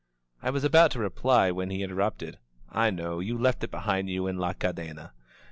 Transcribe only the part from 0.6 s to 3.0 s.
about to reply when he interrupted: "I